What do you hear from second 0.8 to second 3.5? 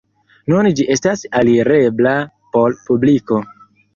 estas alirebla por publiko.